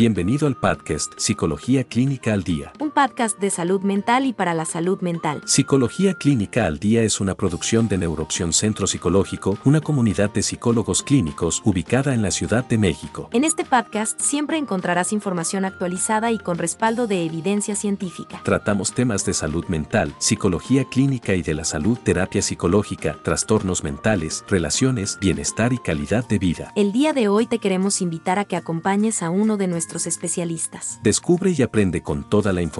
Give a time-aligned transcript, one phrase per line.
[0.00, 2.72] Bienvenido al podcast Psicología Clínica al Día.
[2.90, 5.42] Un podcast de salud mental y para la salud mental.
[5.46, 11.04] Psicología Clínica al Día es una producción de Neuroopción Centro Psicológico, una comunidad de psicólogos
[11.04, 13.28] clínicos ubicada en la Ciudad de México.
[13.32, 18.40] En este podcast siempre encontrarás información actualizada y con respaldo de evidencia científica.
[18.42, 24.44] Tratamos temas de salud mental, psicología clínica y de la salud, terapia psicológica, trastornos mentales,
[24.48, 26.72] relaciones, bienestar y calidad de vida.
[26.74, 30.98] El día de hoy te queremos invitar a que acompañes a uno de nuestros especialistas.
[31.04, 32.79] Descubre y aprende con toda la información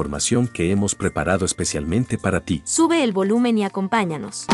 [0.53, 2.63] que hemos preparado especialmente para ti.
[2.65, 4.47] Sube el volumen y acompáñanos.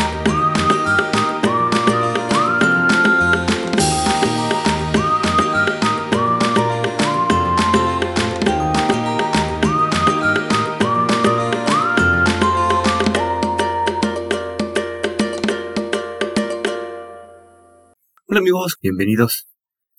[18.28, 19.47] Hola amigos, bienvenidos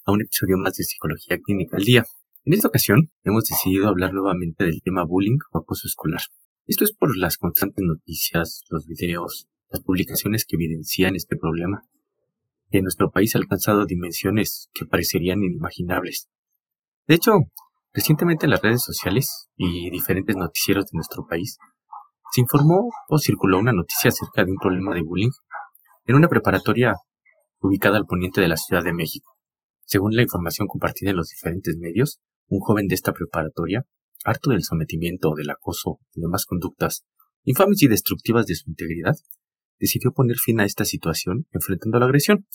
[0.06, 2.06] a un episodio más de Psicología Clínica al Día.
[2.48, 6.22] En esta ocasión hemos decidido hablar nuevamente del tema bullying o acoso escolar.
[6.66, 11.84] Esto es por las constantes noticias, los videos, las publicaciones que evidencian este problema,
[12.72, 16.30] que en nuestro país ha alcanzado dimensiones que parecerían inimaginables.
[17.06, 17.34] De hecho,
[17.92, 21.58] recientemente en las redes sociales y diferentes noticieros de nuestro país,
[22.32, 25.32] se informó o circuló una noticia acerca de un problema de bullying
[26.06, 26.96] en una preparatoria
[27.60, 29.34] ubicada al poniente de la Ciudad de México.
[29.84, 33.86] Según la información compartida en los diferentes medios, un joven de esta preparatoria,
[34.24, 37.06] harto del sometimiento, del acoso y demás conductas
[37.44, 39.16] infames y destructivas de su integridad,
[39.80, 42.46] decidió poner fin a esta situación enfrentando la agresión,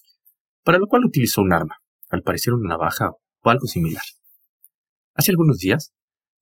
[0.64, 1.78] para lo cual utilizó un arma,
[2.10, 4.02] al parecer una navaja o algo similar.
[5.14, 5.92] Hace algunos días,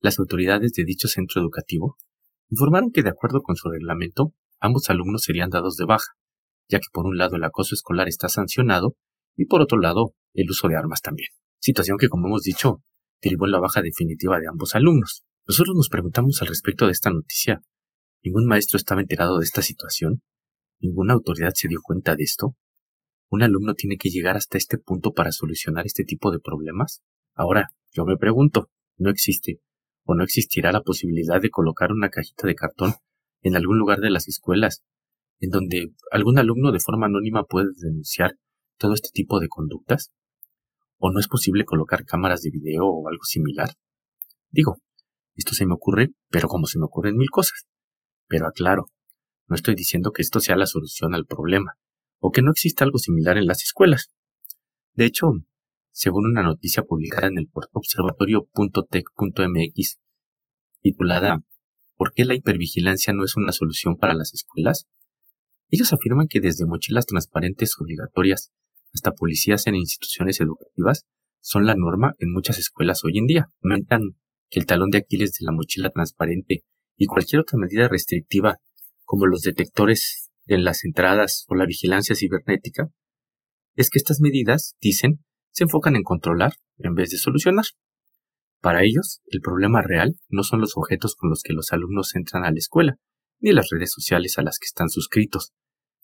[0.01, 1.95] las autoridades de dicho centro educativo
[2.49, 6.11] informaron que de acuerdo con su reglamento, ambos alumnos serían dados de baja,
[6.67, 8.95] ya que por un lado el acoso escolar está sancionado
[9.35, 11.29] y por otro lado el uso de armas también.
[11.59, 12.81] Situación que, como hemos dicho,
[13.21, 15.23] derivó en la baja definitiva de ambos alumnos.
[15.47, 17.61] Nosotros nos preguntamos al respecto de esta noticia.
[18.23, 20.21] ¿Ningún maestro estaba enterado de esta situación?
[20.79, 22.55] ¿Ninguna autoridad se dio cuenta de esto?
[23.29, 27.01] ¿Un alumno tiene que llegar hasta este punto para solucionar este tipo de problemas?
[27.33, 29.61] Ahora, yo me pregunto, ¿no existe
[30.03, 32.93] o no existirá la posibilidad de colocar una cajita de cartón
[33.41, 34.83] en algún lugar de las escuelas
[35.39, 38.37] en donde algún alumno de forma anónima puede denunciar
[38.77, 40.11] todo este tipo de conductas?
[41.03, 43.71] ¿O no es posible colocar cámaras de video o algo similar?
[44.51, 44.77] Digo,
[45.35, 47.65] esto se me ocurre, pero como se me ocurren mil cosas.
[48.27, 48.85] Pero aclaro,
[49.47, 51.73] no estoy diciendo que esto sea la solución al problema,
[52.19, 54.11] o que no exista algo similar en las escuelas.
[54.93, 55.31] De hecho,
[55.89, 59.99] según una noticia publicada en el observatorio.tech.mx,
[60.81, 61.43] titulada
[61.95, 64.85] ¿Por qué la hipervigilancia no es una solución para las escuelas?
[65.71, 68.51] Ellos afirman que desde mochilas transparentes obligatorias
[68.93, 71.05] hasta policías en instituciones educativas
[71.39, 73.49] son la norma en muchas escuelas hoy en día.
[73.61, 74.01] Comentan
[74.49, 76.63] que el talón de Aquiles de la mochila transparente
[76.97, 78.57] y cualquier otra medida restrictiva,
[79.03, 82.89] como los detectores en las entradas o la vigilancia cibernética,
[83.75, 87.65] es que estas medidas, dicen, se enfocan en controlar en vez de solucionar.
[88.59, 92.43] Para ellos, el problema real no son los objetos con los que los alumnos entran
[92.43, 92.97] a la escuela,
[93.39, 95.53] ni las redes sociales a las que están suscritos,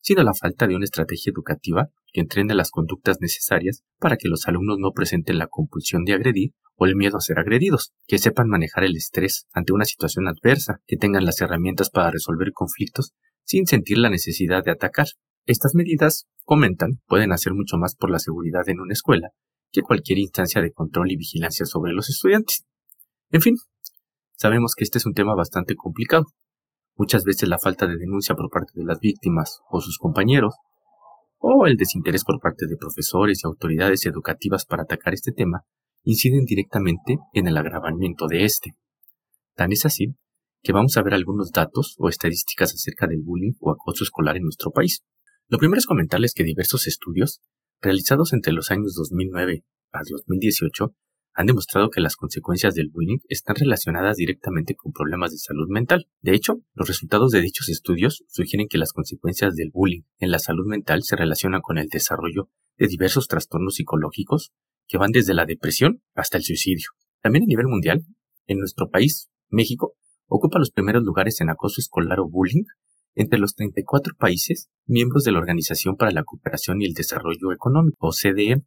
[0.02, 4.48] sino la falta de una estrategia educativa que entrene las conductas necesarias para que los
[4.48, 8.50] alumnos no presenten la compulsión de agredir o el miedo a ser agredidos, que sepan
[8.50, 13.14] manejar el estrés ante una situación adversa, que tengan las herramientas para resolver conflictos
[13.44, 15.06] sin sentir la necesidad de atacar.
[15.46, 19.30] Estas medidas, comentan, pueden hacer mucho más por la seguridad en una escuela
[19.72, 22.66] que cualquier instancia de control y vigilancia sobre los estudiantes.
[23.30, 23.58] En fin,
[24.34, 26.26] sabemos que este es un tema bastante complicado,
[27.00, 30.56] Muchas veces la falta de denuncia por parte de las víctimas o sus compañeros,
[31.40, 35.64] o el desinterés por parte de profesores y autoridades educativas para atacar este tema,
[36.04, 38.72] inciden directamente en el agravamiento de este.
[39.56, 40.16] Tan es así
[40.64, 44.44] que vamos a ver algunos datos o estadísticas acerca del bullying o acoso escolar en
[44.44, 45.04] nuestro país.
[45.48, 47.42] Lo primero es comentarles que diversos estudios,
[47.82, 49.64] realizados entre los años 2009
[49.94, 50.94] a 2018,
[51.38, 56.08] han demostrado que las consecuencias del bullying están relacionadas directamente con problemas de salud mental.
[56.20, 60.40] De hecho, los resultados de dichos estudios sugieren que las consecuencias del bullying en la
[60.40, 62.50] salud mental se relacionan con el desarrollo
[62.80, 64.52] de diversos trastornos psicológicos
[64.88, 66.90] que van desde la depresión hasta el suicidio.
[67.22, 68.04] También a nivel mundial,
[68.48, 69.94] en nuestro país, México,
[70.26, 72.64] ocupa los primeros lugares en acoso escolar o bullying
[73.14, 78.08] entre los 34 países miembros de la Organización para la Cooperación y el Desarrollo Económico,
[78.08, 78.64] OCDE.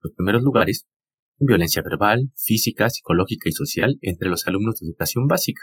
[0.00, 0.86] Los primeros lugares
[1.46, 5.62] violencia verbal, física, psicológica y social entre los alumnos de educación básica.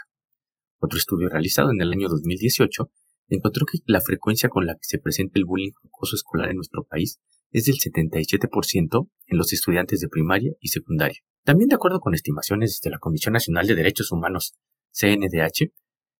[0.78, 2.90] Otro estudio realizado en el año 2018
[3.28, 6.56] encontró que la frecuencia con la que se presenta el bullying o acoso escolar en
[6.56, 7.20] nuestro país
[7.52, 12.80] es del 77% en los estudiantes de primaria y secundaria, También de acuerdo con estimaciones
[12.82, 14.54] de la Comisión Nacional de Derechos Humanos,
[14.92, 15.72] CNDH,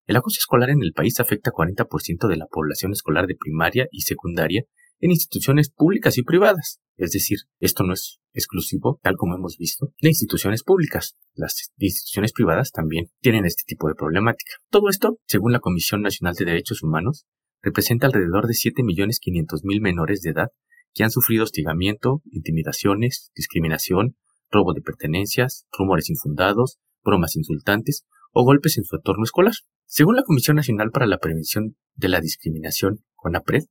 [0.07, 3.87] el acoso escolar en el país afecta a 40% de la población escolar de primaria
[3.93, 4.65] y secundaria
[4.99, 6.81] en instituciones públicas y privadas.
[7.01, 11.17] Es decir, esto no es exclusivo, tal como hemos visto, de instituciones públicas.
[11.35, 14.53] Las instituciones privadas también tienen este tipo de problemática.
[14.69, 17.25] Todo esto, según la Comisión Nacional de Derechos Humanos,
[17.63, 20.49] representa alrededor de 7.500.000 menores de edad
[20.93, 24.17] que han sufrido hostigamiento, intimidaciones, discriminación,
[24.51, 29.55] robo de pertenencias, rumores infundados, bromas insultantes o golpes en su entorno escolar.
[29.87, 33.63] Según la Comisión Nacional para la Prevención de la Discriminación, CONAPRED,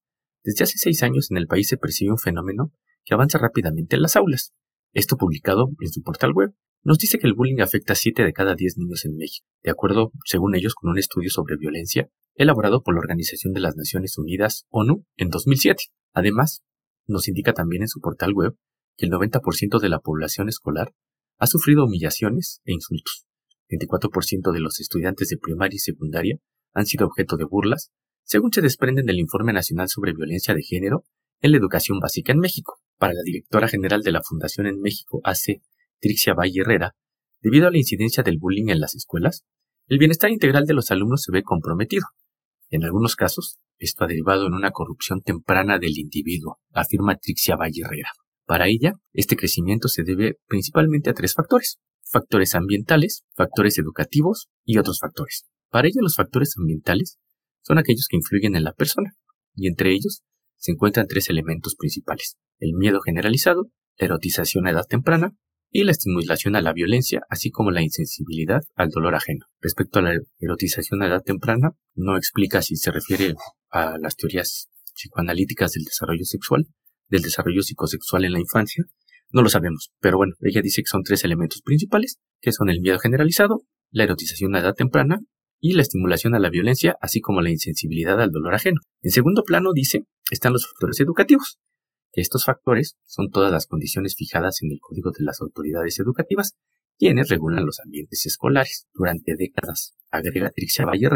[0.44, 2.74] desde hace seis años en el país se percibe un fenómeno
[3.06, 4.54] que avanza rápidamente en las aulas.
[4.94, 6.54] Esto publicado en su portal web
[6.84, 9.72] nos dice que el bullying afecta a 7 de cada 10 niños en México, de
[9.72, 14.18] acuerdo, según ellos, con un estudio sobre violencia elaborado por la Organización de las Naciones
[14.18, 15.84] Unidas, ONU, en 2007.
[16.13, 16.63] Además,
[17.06, 18.56] nos indica también en su portal web
[18.96, 20.94] que el 90% de la población escolar
[21.38, 23.25] ha sufrido humillaciones e insultos.
[23.69, 26.38] 24% de los estudiantes de primaria y secundaria
[26.74, 27.92] han sido objeto de burlas,
[28.24, 31.04] según se desprenden del Informe Nacional sobre Violencia de Género
[31.42, 32.80] en la Educación Básica en México.
[33.00, 35.62] Para la directora general de la Fundación en México, AC,
[36.01, 36.96] Trixia Valle Herrera,
[37.42, 39.46] debido a la incidencia del bullying en las escuelas,
[39.88, 42.07] el bienestar integral de los alumnos se ve comprometido.
[42.69, 47.84] En algunos casos, esto ha derivado en una corrupción temprana del individuo, afirma Trixia Valle
[47.86, 48.10] Herrera.
[48.46, 51.80] Para ella, este crecimiento se debe principalmente a tres factores.
[52.04, 55.45] Factores ambientales, factores educativos y otros factores.
[55.69, 57.18] Para ella los factores ambientales
[57.62, 59.13] son aquellos que influyen en la persona,
[59.56, 60.24] y entre ellos
[60.57, 62.38] se encuentran tres elementos principales.
[62.60, 65.36] El miedo generalizado, la erotización a edad temprana
[65.72, 69.46] y la estimulación a la violencia, así como la insensibilidad al dolor ajeno.
[69.62, 73.36] Respecto a la erotización a edad temprana, no explica si se refiere
[73.70, 76.68] a las teorías psicoanalíticas del desarrollo sexual,
[77.08, 78.86] del desarrollo psicosexual en la infancia,
[79.32, 82.82] no lo sabemos, pero bueno, ella dice que son tres elementos principales, que son el
[82.82, 85.20] miedo generalizado, la erotización a edad temprana
[85.60, 88.82] y la estimulación a la violencia, así como la insensibilidad al dolor ajeno.
[89.02, 91.60] En segundo plano dice, están los factores educativos,
[92.14, 96.56] estos factores son todas las condiciones fijadas en el Código de las Autoridades Educativas,
[96.98, 98.88] quienes regulan los ambientes escolares.
[98.94, 101.10] Durante décadas, agrega Trixia Valle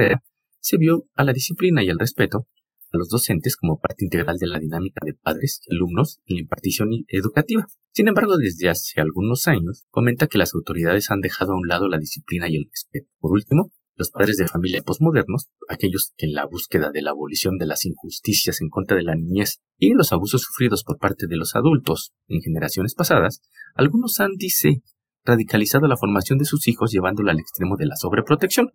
[0.60, 2.48] se vio a la disciplina y el respeto
[2.94, 6.42] a los docentes como parte integral de la dinámica de padres y alumnos en la
[6.42, 7.68] impartición educativa.
[7.92, 11.90] Sin embargo, desde hace algunos años, comenta que las autoridades han dejado a un lado
[11.90, 13.10] la disciplina y el respeto.
[13.20, 17.58] Por último, los padres de familia posmodernos, aquellos que en la búsqueda de la abolición
[17.58, 21.38] de las injusticias en contra de la niñez y los abusos sufridos por parte de
[21.38, 23.42] los adultos en generaciones pasadas,
[23.76, 24.82] algunos han, dice,
[25.24, 28.72] radicalizado la formación de sus hijos llevándola al extremo de la sobreprotección.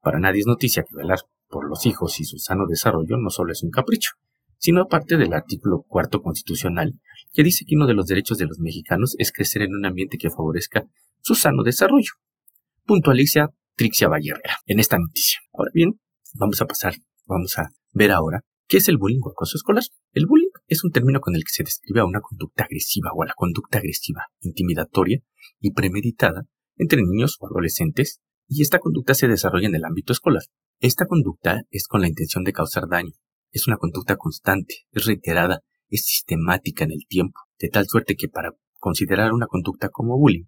[0.00, 1.18] Para nadie es noticia que velar
[1.48, 4.12] por los hijos y su sano desarrollo no solo es un capricho,
[4.58, 7.00] sino parte del artículo cuarto constitucional,
[7.32, 10.18] que dice que uno de los derechos de los mexicanos es crecer en un ambiente
[10.18, 10.84] que favorezca
[11.20, 12.12] su sano desarrollo.
[12.84, 15.38] Puntualiza Trixia Vallerra en esta noticia.
[15.52, 16.00] Ahora bien,
[16.34, 16.94] vamos a pasar,
[17.26, 19.84] vamos a ver ahora qué es el bullying o acoso escolar.
[20.12, 23.22] El bullying es un término con el que se describe a una conducta agresiva o
[23.22, 25.20] a la conducta agresiva, intimidatoria
[25.60, 26.42] y premeditada
[26.76, 30.42] entre niños o adolescentes, y esta conducta se desarrolla en el ámbito escolar.
[30.80, 33.12] Esta conducta es con la intención de causar daño.
[33.52, 38.28] Es una conducta constante, es reiterada, es sistemática en el tiempo, de tal suerte que
[38.28, 40.46] para considerar una conducta como bullying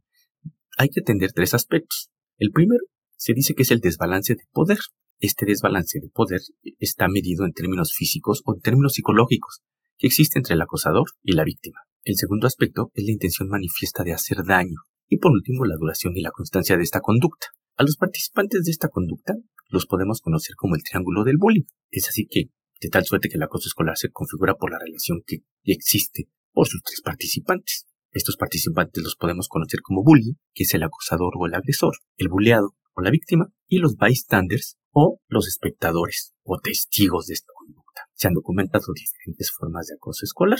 [0.79, 2.11] hay que atender tres aspectos.
[2.37, 2.85] El primero
[3.21, 4.79] se dice que es el desbalance de poder.
[5.19, 6.41] Este desbalance de poder
[6.79, 9.61] está medido en términos físicos o en términos psicológicos
[9.99, 11.81] que existe entre el acosador y la víctima.
[12.03, 14.77] El segundo aspecto es la intención manifiesta de hacer daño.
[15.07, 17.49] Y por último, la duración y la constancia de esta conducta.
[17.77, 19.35] A los participantes de esta conducta
[19.69, 21.65] los podemos conocer como el triángulo del bullying.
[21.91, 22.47] Es así que,
[22.81, 26.69] de tal suerte que el acoso escolar se configura por la relación que existe por
[26.69, 27.87] sus tres participantes.
[28.13, 32.29] Estos participantes los podemos conocer como bully, que es el acosador o el agresor, el
[32.29, 38.03] bulleado, o la víctima, y los bystanders o los espectadores o testigos de esta conducta.
[38.15, 40.59] Se han documentado diferentes formas de acoso escolar.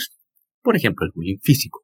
[0.61, 1.83] Por ejemplo, el bullying físico,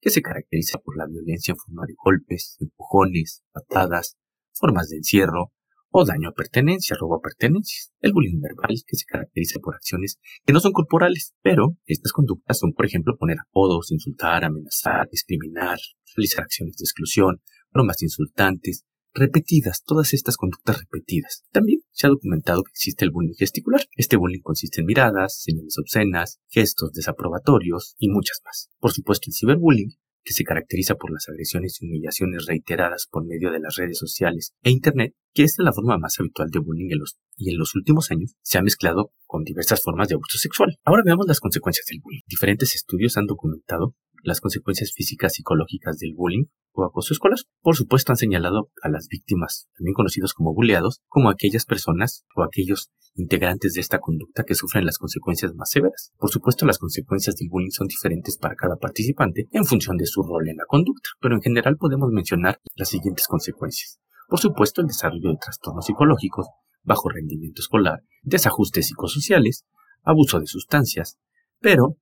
[0.00, 4.16] que se caracteriza por la violencia en forma de golpes, empujones, patadas,
[4.52, 5.52] formas de encierro
[5.90, 7.90] o daño a pertenencia, robo a pertenencias.
[8.00, 12.58] El bullying verbal, que se caracteriza por acciones que no son corporales, pero estas conductas
[12.58, 15.78] son, por ejemplo, poner apodos, insultar, amenazar, discriminar,
[16.14, 17.40] realizar acciones de exclusión,
[17.72, 18.84] bromas insultantes,
[19.16, 21.44] repetidas, todas estas conductas repetidas.
[21.50, 23.82] También se ha documentado que existe el bullying gesticular.
[23.96, 28.70] Este bullying consiste en miradas, señales obscenas, gestos desaprobatorios y muchas más.
[28.78, 29.96] Por supuesto, el ciberbullying,
[30.26, 34.52] que se caracteriza por las agresiones y humillaciones reiteradas por medio de las redes sociales
[34.62, 36.88] e Internet, que es la forma más habitual de bullying
[37.36, 40.76] y en los últimos años se ha mezclado con diversas formas de abuso sexual.
[40.82, 42.22] Ahora veamos las consecuencias del bullying.
[42.26, 43.94] Diferentes estudios han documentado
[44.26, 47.38] las consecuencias físicas psicológicas del bullying o acoso escolar.
[47.62, 52.42] Por supuesto, han señalado a las víctimas, también conocidos como bulleados, como aquellas personas o
[52.42, 56.12] aquellos integrantes de esta conducta que sufren las consecuencias más severas.
[56.18, 60.22] Por supuesto, las consecuencias del bullying son diferentes para cada participante en función de su
[60.22, 64.00] rol en la conducta, pero en general podemos mencionar las siguientes consecuencias.
[64.28, 66.48] Por supuesto, el desarrollo de trastornos psicológicos,
[66.82, 69.64] bajo rendimiento escolar, desajustes psicosociales,
[70.02, 71.16] abuso de sustancias,
[71.60, 71.96] pero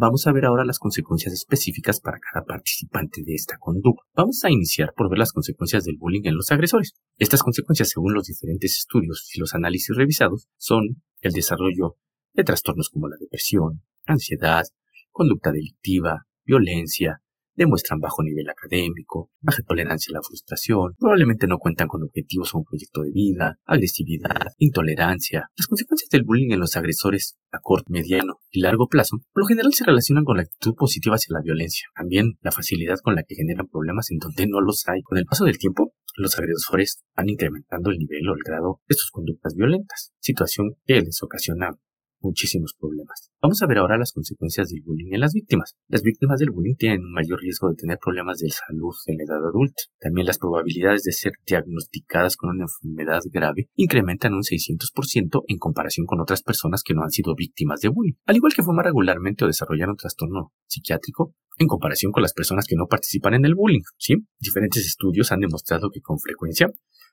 [0.00, 4.04] Vamos a ver ahora las consecuencias específicas para cada participante de esta conducta.
[4.14, 6.94] Vamos a iniciar por ver las consecuencias del bullying en los agresores.
[7.16, 11.96] Estas consecuencias, según los diferentes estudios y los análisis revisados, son el desarrollo
[12.32, 14.62] de trastornos como la depresión, ansiedad,
[15.10, 17.20] conducta delictiva, violencia,
[17.58, 22.58] demuestran bajo nivel académico, baja tolerancia a la frustración, probablemente no cuentan con objetivos o
[22.58, 25.50] un proyecto de vida, agresividad, intolerancia.
[25.56, 29.46] Las consecuencias del bullying en los agresores a corto, mediano y largo plazo, por lo
[29.46, 33.24] general se relacionan con la actitud positiva hacia la violencia, también la facilidad con la
[33.24, 35.02] que generan problemas en donde no los hay.
[35.02, 38.94] Con el paso del tiempo, los agresores van incrementando el nivel o el grado de
[38.94, 41.76] sus conductas violentas, situación que les ocasiona
[42.20, 43.30] muchísimos problemas.
[43.40, 45.76] Vamos a ver ahora las consecuencias del bullying en las víctimas.
[45.88, 49.24] Las víctimas del bullying tienen un mayor riesgo de tener problemas de salud en la
[49.24, 49.82] edad adulta.
[50.00, 56.06] También las probabilidades de ser diagnosticadas con una enfermedad grave incrementan un 600% en comparación
[56.06, 58.14] con otras personas que no han sido víctimas de bullying.
[58.26, 62.66] Al igual que fumar regularmente o desarrollar un trastorno psiquiátrico, en comparación con las personas
[62.66, 63.82] que no participan en el bullying.
[63.98, 64.14] ¿sí?
[64.38, 66.70] Diferentes estudios han demostrado que con frecuencia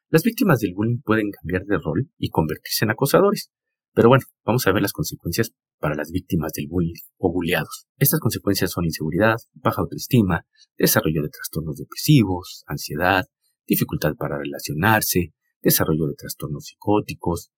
[0.09, 3.51] las víctimas del bullying pueden cambiar de rol y convertirse en acosadores.
[3.95, 7.87] Pero bueno, vamos a ver las consecuencias para las víctimas del bullying o bulleados.
[7.97, 10.45] Estas consecuencias son inseguridad, baja autoestima,
[10.77, 13.25] desarrollo de trastornos depresivos, ansiedad,
[13.65, 17.51] dificultad para relacionarse, desarrollo de trastornos psicóticos,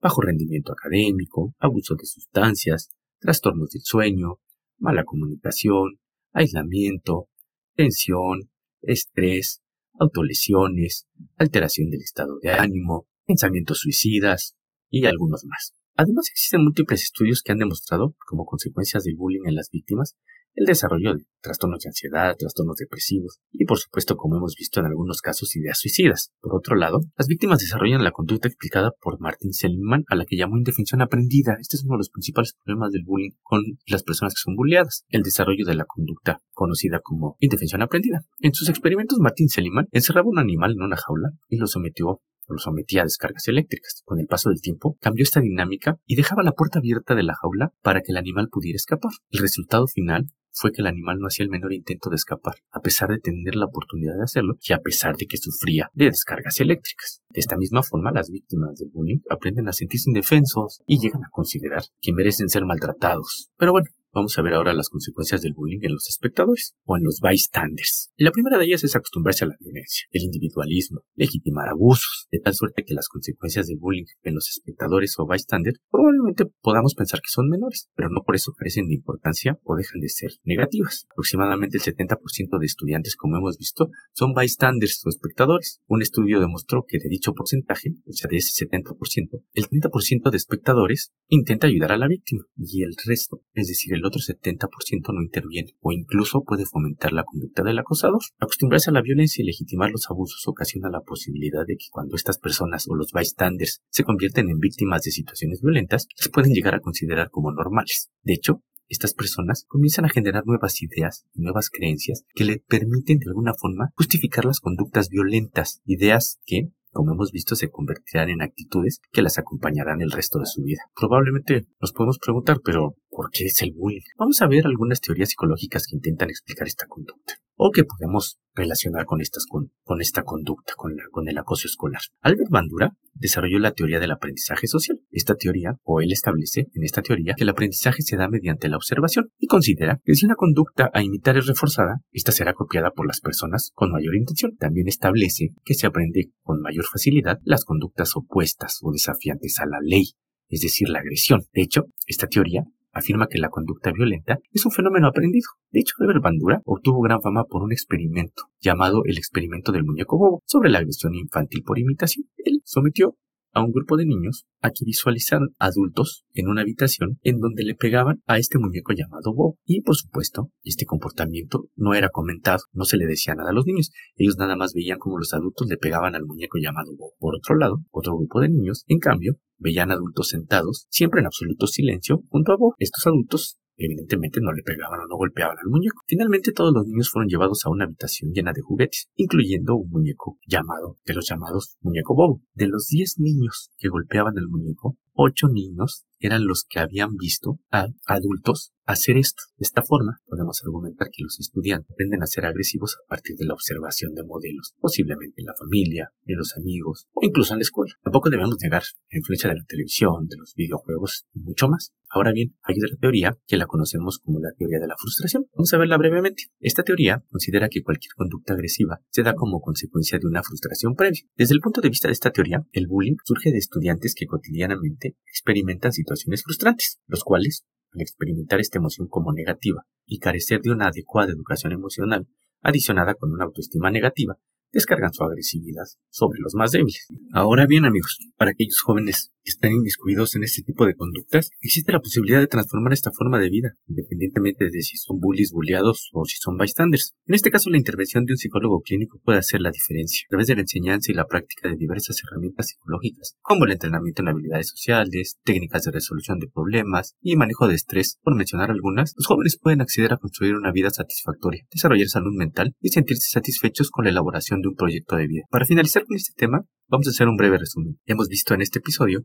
[0.00, 4.40] bajo rendimiento académico, abuso de sustancias, trastornos del sueño,
[4.78, 6.00] mala comunicación,
[6.32, 7.28] aislamiento,
[7.76, 8.50] tensión,
[8.82, 9.62] estrés,
[9.96, 14.56] autolesiones, alteración del estado de ánimo, pensamientos suicidas
[14.90, 15.72] y algunos más.
[15.96, 20.16] Además, existen múltiples estudios que han demostrado, como consecuencias del bullying en las víctimas,
[20.54, 24.86] el desarrollo de trastornos de ansiedad, trastornos depresivos y, por supuesto, como hemos visto en
[24.86, 26.32] algunos casos, ideas suicidas.
[26.40, 30.36] Por otro lado, las víctimas desarrollan la conducta explicada por Martin Seligman, a la que
[30.36, 31.56] llamó indefensión aprendida.
[31.60, 35.04] Este es uno de los principales problemas del bullying con las personas que son bulleadas,
[35.08, 38.24] el desarrollo de la conducta conocida como indefensión aprendida.
[38.40, 42.58] En sus experimentos, Martin Seligman encerraba un animal en una jaula y lo sometió lo
[42.58, 44.02] sometía a descargas eléctricas.
[44.04, 47.34] Con el paso del tiempo, cambió esta dinámica y dejaba la puerta abierta de la
[47.34, 49.12] jaula para que el animal pudiera escapar.
[49.30, 52.80] El resultado final fue que el animal no hacía el menor intento de escapar, a
[52.80, 56.60] pesar de tener la oportunidad de hacerlo y a pesar de que sufría de descargas
[56.60, 57.22] eléctricas.
[57.28, 61.30] De esta misma forma, las víctimas del bullying aprenden a sentirse indefensos y llegan a
[61.30, 63.50] considerar que merecen ser maltratados.
[63.58, 67.02] Pero bueno, Vamos a ver ahora las consecuencias del bullying en los espectadores o en
[67.02, 68.12] los bystanders.
[68.16, 72.54] La primera de ellas es acostumbrarse a la violencia, el individualismo, legitimar abusos, de tal
[72.54, 77.28] suerte que las consecuencias del bullying en los espectadores o bystanders probablemente podamos pensar que
[77.28, 81.06] son menores, pero no por eso carecen de importancia o dejan de ser negativas.
[81.10, 85.80] Aproximadamente el 70% de estudiantes, como hemos visto, son bystanders o espectadores.
[85.88, 90.36] Un estudio demostró que de dicho porcentaje, o sea, de ese 70%, el 30% de
[90.36, 95.22] espectadores intenta ayudar a la víctima y el resto, es decir, el otro 70% no
[95.22, 98.20] interviene o incluso puede fomentar la conducta del acosador.
[98.38, 102.38] Acostumbrarse a la violencia y legitimar los abusos ocasiona la posibilidad de que cuando estas
[102.38, 106.80] personas o los bystanders se convierten en víctimas de situaciones violentas, las pueden llegar a
[106.80, 108.10] considerar como normales.
[108.22, 113.18] De hecho, estas personas comienzan a generar nuevas ideas y nuevas creencias que le permiten
[113.18, 118.42] de alguna forma justificar las conductas violentas, ideas que, como hemos visto, se convertirán en
[118.42, 120.82] actitudes que las acompañarán el resto de su vida.
[120.94, 124.00] Probablemente nos podemos preguntar, pero ¿por qué es el bullying?
[124.18, 129.04] Vamos a ver algunas teorías psicológicas que intentan explicar esta conducta o que podemos relacionar
[129.06, 132.02] con, esta conducta, con el acoso escolar.
[132.20, 135.00] Albert Bandura desarrolló la teoría del aprendizaje social.
[135.10, 138.76] Esta teoría, o él establece en esta teoría, que el aprendizaje se da mediante la
[138.76, 143.06] observación y considera que si una conducta a imitar es reforzada, esta será copiada por
[143.06, 144.56] las personas con mayor intención.
[144.56, 149.78] También establece que se aprende con mayor facilidad las conductas opuestas o desafiantes a la
[149.80, 150.10] ley,
[150.48, 151.42] es decir, la agresión.
[151.52, 152.64] De hecho, esta teoría
[152.94, 155.46] afirma que la conducta violenta es un fenómeno aprendido.
[155.70, 160.16] De hecho, Albert Bandura obtuvo gran fama por un experimento llamado el experimento del muñeco
[160.16, 162.26] bobo sobre la agresión infantil por imitación.
[162.38, 163.16] Él sometió
[163.54, 167.74] a un grupo de niños a que visualizaran adultos en una habitación en donde le
[167.74, 169.56] pegaban a este muñeco llamado Bob.
[169.64, 173.66] Y por supuesto, este comportamiento no era comentado, no se le decía nada a los
[173.66, 173.90] niños.
[174.16, 177.12] Ellos nada más veían como los adultos le pegaban al muñeco llamado Bob.
[177.18, 181.66] Por otro lado, otro grupo de niños, en cambio, veían adultos sentados, siempre en absoluto
[181.66, 182.74] silencio, junto a Bob.
[182.78, 186.02] Estos adultos Evidentemente no le pegaban o no golpeaban al muñeco.
[186.06, 190.38] Finalmente todos los niños fueron llevados a una habitación llena de juguetes, incluyendo un muñeco
[190.46, 192.42] llamado, de los llamados muñeco bobo.
[192.54, 197.60] De los 10 niños que golpeaban al muñeco, ocho niños eran los que habían visto
[197.70, 199.42] a adultos hacer esto.
[199.56, 203.46] De esta forma, podemos argumentar que los estudiantes aprenden a ser agresivos a partir de
[203.46, 207.62] la observación de modelos, posiblemente en la familia, en los amigos o incluso en la
[207.62, 207.94] escuela.
[208.02, 211.92] Tampoco debemos negar la influencia de la televisión, de los videojuegos y mucho más.
[212.10, 215.46] Ahora bien, hay otra teoría que la conocemos como la teoría de la frustración.
[215.54, 216.44] Vamos a verla brevemente.
[216.60, 221.22] Esta teoría considera que cualquier conducta agresiva se da como consecuencia de una frustración previa.
[221.36, 225.16] Desde el punto de vista de esta teoría, el bullying surge de estudiantes que cotidianamente
[225.26, 226.03] experimentan situaciones
[226.42, 231.72] frustrantes, los cuales, al experimentar esta emoción como negativa y carecer de una adecuada educación
[231.72, 232.26] emocional,
[232.62, 234.38] adicionada con una autoestima negativa,
[234.72, 237.06] descargan su agresividad sobre los más débiles.
[237.32, 242.00] Ahora bien, amigos, para aquellos jóvenes están inmiscuidos en este tipo de conductas, existe la
[242.00, 246.36] posibilidad de transformar esta forma de vida, independientemente de si son bullies, bulliados o si
[246.38, 247.14] son bystanders.
[247.26, 250.46] En este caso, la intervención de un psicólogo clínico puede hacer la diferencia, a través
[250.46, 254.68] de la enseñanza y la práctica de diversas herramientas psicológicas, como el entrenamiento en habilidades
[254.68, 259.58] sociales, técnicas de resolución de problemas y manejo de estrés, por mencionar algunas, los jóvenes
[259.60, 264.10] pueden acceder a construir una vida satisfactoria, desarrollar salud mental y sentirse satisfechos con la
[264.10, 265.42] elaboración de un proyecto de vida.
[265.50, 267.98] Para finalizar con este tema, vamos a hacer un breve resumen.
[268.06, 269.24] Hemos visto en este episodio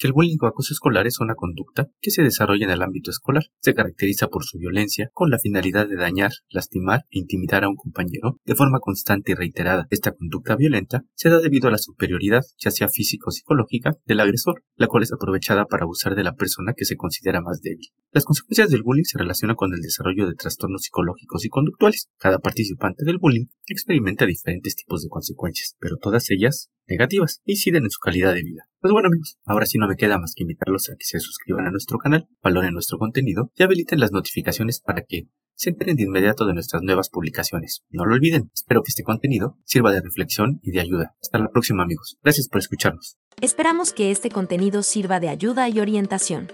[0.00, 3.10] que el bullying o acoso escolar es una conducta que se desarrolla en el ámbito
[3.10, 3.44] escolar.
[3.60, 7.76] Se caracteriza por su violencia con la finalidad de dañar, lastimar e intimidar a un
[7.76, 9.86] compañero de forma constante y reiterada.
[9.90, 14.20] Esta conducta violenta se da debido a la superioridad, ya sea física o psicológica, del
[14.20, 17.88] agresor, la cual es aprovechada para abusar de la persona que se considera más débil.
[18.10, 22.08] Las consecuencias del bullying se relacionan con el desarrollo de trastornos psicológicos y conductuales.
[22.18, 27.90] Cada participante del bullying experimenta diferentes tipos de consecuencias, pero todas ellas negativas inciden en
[27.90, 28.66] su calidad de vida.
[28.80, 31.66] Pues bueno amigos, ahora sí no me queda más que invitarlos a que se suscriban
[31.66, 36.04] a nuestro canal, valoren nuestro contenido y habiliten las notificaciones para que se enteren de
[36.04, 37.82] inmediato de nuestras nuevas publicaciones.
[37.90, 41.16] No lo olviden, espero que este contenido sirva de reflexión y de ayuda.
[41.20, 42.18] Hasta la próxima amigos.
[42.22, 43.18] Gracias por escucharnos.
[43.40, 46.48] Esperamos que este contenido sirva de ayuda y orientación.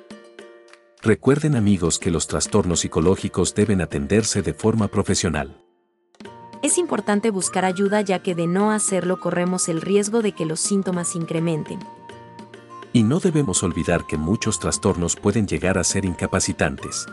[1.03, 5.63] Recuerden amigos que los trastornos psicológicos deben atenderse de forma profesional.
[6.63, 10.59] Es importante buscar ayuda ya que de no hacerlo corremos el riesgo de que los
[10.59, 11.79] síntomas incrementen.
[12.97, 17.05] Y no debemos olvidar que muchos trastornos pueden llegar a ser incapacitantes.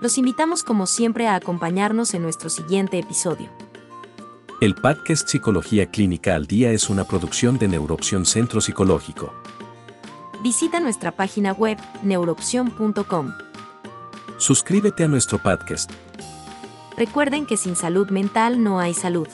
[0.00, 3.50] Los invitamos como siempre a acompañarnos en nuestro siguiente episodio.
[4.58, 9.34] El podcast Psicología Clínica al Día es una producción de Neuroopción Centro Psicológico.
[10.42, 13.34] Visita nuestra página web neuroopción.com.
[14.38, 15.92] Suscríbete a nuestro podcast.
[16.96, 19.28] Recuerden que sin salud mental no hay salud.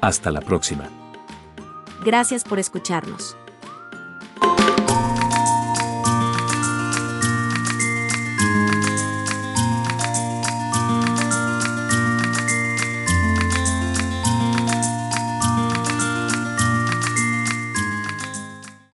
[0.00, 0.88] Hasta la próxima.
[2.04, 3.36] Gracias por escucharnos.